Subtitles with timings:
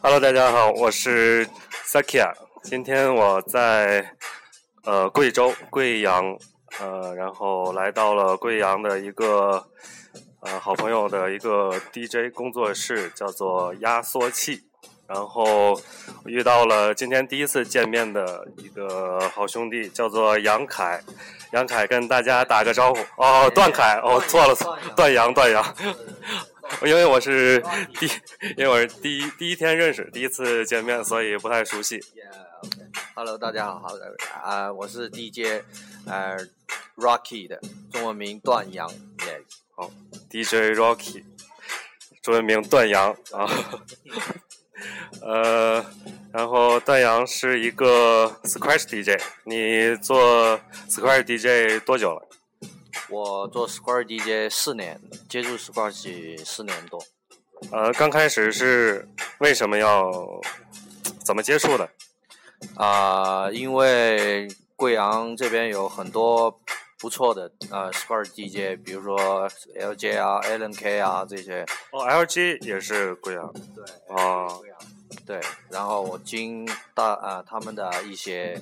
[0.00, 1.44] Hello，大家好，我是
[1.84, 2.32] Sakia。
[2.62, 4.12] 今天我在
[4.84, 6.38] 呃贵州贵阳，
[6.78, 9.66] 呃，然后来到了贵阳的一个
[10.40, 14.62] 呃好朋友的一个 DJ 工作室，叫做压缩器。
[15.08, 15.80] 然后
[16.26, 21.00] 遇到了今天第一次见面的一个好兄弟，叫做杨凯。
[21.52, 23.00] 杨凯跟大家打个招呼。
[23.16, 24.54] 哦，段凯，哦，错了，
[24.94, 25.64] 段阳，段阳。
[26.84, 27.62] 因为我是
[27.98, 28.06] 第，
[28.56, 31.98] 因为我是第一第一天认识，第一次见面，所以不太熟悉。
[33.14, 33.88] Hello，大家好，
[34.42, 35.62] 啊，我是 DJ，
[36.06, 36.36] 呃
[36.96, 38.88] ，Rocky 的中文名段阳。
[39.74, 39.90] 好
[40.30, 41.24] ，DJ Rocky，
[42.22, 43.48] 中文名段阳啊。
[45.22, 45.84] 呃，
[46.32, 52.28] 然后段阳是一个 Scratch DJ，你做 Scratch DJ 多久了？
[53.10, 57.02] 我做 Scratch DJ 四年，接触 Square 四年多。
[57.72, 59.08] 呃，刚开始是
[59.38, 60.12] 为什么要
[61.24, 61.88] 怎么接触的？
[62.76, 66.60] 啊，因为贵阳这边有很多
[66.98, 69.48] 不错的呃 Scratch DJ，比如说
[69.78, 71.64] LJ 啊、LNK 啊这些。
[71.92, 73.52] 哦，LG 也是贵阳。
[73.74, 73.84] 对。
[74.08, 74.62] 哦。
[75.26, 78.58] 对，然后我经大啊他们的一些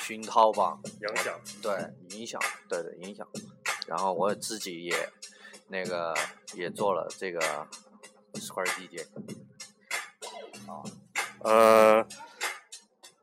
[0.00, 1.72] 熏陶吧，影响，对
[2.16, 3.26] 影响，对对影响，
[3.92, 4.96] 然后我自己也
[5.68, 6.14] 那个
[6.54, 7.38] 也做了这个
[8.32, 9.04] Square DJ，
[10.66, 10.80] 啊，
[11.40, 12.06] 呃，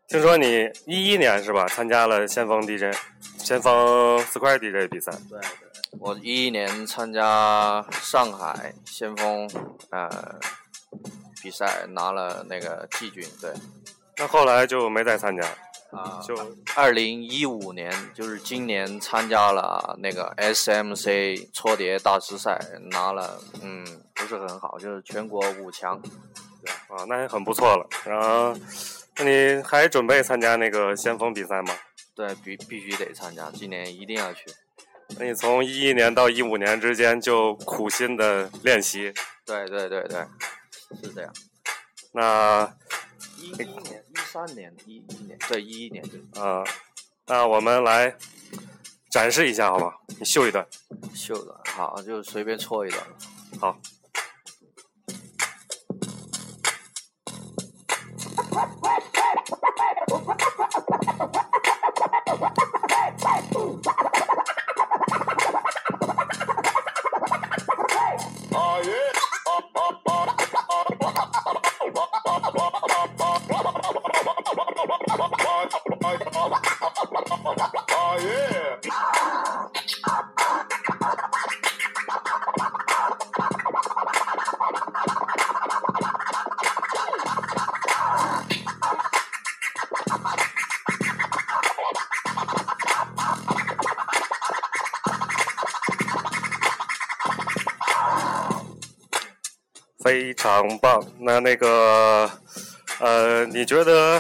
[0.07, 1.67] 听说你一一年是吧？
[1.67, 2.95] 参加了先锋 DJ，
[3.39, 5.11] 先锋 Square DJ 比赛。
[5.27, 5.49] 对对，
[5.97, 9.49] 我一一年参加上海先锋，
[9.89, 10.39] 呃。
[11.41, 13.53] 比赛拿了那个季军，对。
[14.17, 15.41] 那后来就没再参加。
[15.91, 16.35] 啊， 就
[16.75, 22.59] 二零一五年，就是今年参加了那个 SMC 搓碟大师赛，
[22.91, 25.99] 拿了，嗯，不是很好，就是全国五强。
[26.01, 27.87] 对啊，那也很不错了。
[28.05, 28.53] 然后，
[29.17, 31.73] 那你还准备参加那个先锋比赛吗？
[32.15, 34.45] 对，必必须得参加，今年一定要去。
[35.17, 39.13] 那你从一一年到一五年之间就苦心的练习。
[39.45, 40.23] 对对对对。
[41.01, 41.31] 是这样，
[42.13, 42.67] 那
[43.37, 43.53] 一一
[44.31, 46.21] 三年、一一年，对，一一年对。
[46.39, 46.63] 啊，
[47.25, 48.15] 那我们来
[49.09, 49.99] 展示一下，好吧？
[50.19, 50.67] 你秀一段。
[51.15, 53.03] 秀一段，好，就随便搓一段。
[53.59, 53.79] 好。
[100.01, 102.31] 非常棒，那那个，
[102.99, 104.19] 呃，你觉得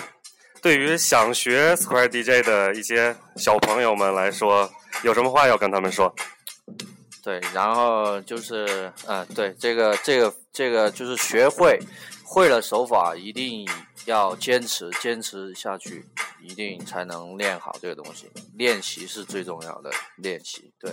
[0.61, 4.69] 对于想学 Square DJ 的一些小朋友们来说，
[5.03, 6.13] 有什么话要跟他们说？
[7.23, 11.79] 对，然后就是，嗯，对，这个这个这个就是学会，
[12.23, 13.67] 会了手法一定
[14.05, 16.05] 要坚持，坚持下去，
[16.41, 18.29] 一定才能练好这个东西。
[18.55, 20.91] 练习是最重要的，练习，对，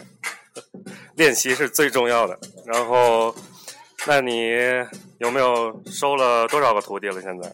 [1.16, 3.34] 练习是最重要的，然后。
[4.09, 4.53] 那你
[5.19, 7.21] 有没有收了多少个徒弟了？
[7.21, 7.53] 现在，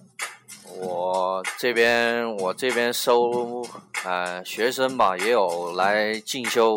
[0.81, 3.65] 我这边我这边收
[4.05, 6.77] 呃学生吧，也有来进修，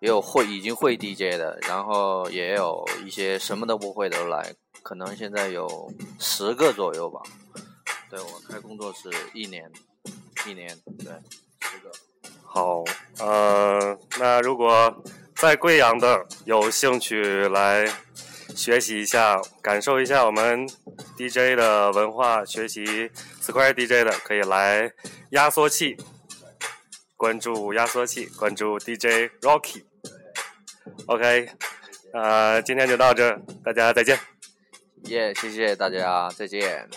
[0.00, 7.20] 也有会已经会 DJ 的，然后也有一些什么都不会的来，可能现在有十个左右吧。
[8.10, 9.70] 对我开工作室一年，
[10.46, 11.06] 一年对
[11.60, 11.90] 十个。
[12.44, 12.82] 好，
[13.18, 14.94] 呃，那如果
[15.36, 17.86] 在贵阳的有兴趣来。
[18.54, 20.68] 学习一下，感受一下我们
[21.16, 23.10] DJ 的文化，学习
[23.42, 24.92] Square DJ 的可以来
[25.30, 25.96] 压缩器，
[27.16, 29.84] 关注压缩器，关注 DJ Rocky。
[31.06, 31.48] OK，
[32.12, 34.18] 呃，今天就到这，大家再见。
[35.04, 36.88] 耶，谢谢大家，再见。